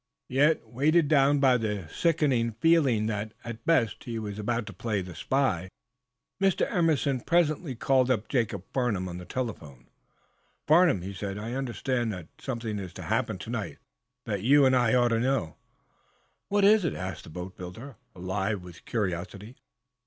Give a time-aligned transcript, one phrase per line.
[0.29, 5.01] Yet, weighed down by the sickening feeling that, at best, he was about to play
[5.03, 5.69] the spy,
[6.41, 6.65] Mr.
[6.71, 9.89] Emerson presently called up Jacob Farnum on the telephone.
[10.67, 13.77] "Farnum," he said, "I understand that something is to happen, to night,
[14.25, 15.57] that you and I ought to know."
[16.49, 19.55] "What is it?" asked the boatbuilder, alive with curiosity.